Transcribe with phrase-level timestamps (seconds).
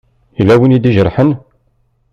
[0.37, 1.31] Yella win i d-ijerḥen?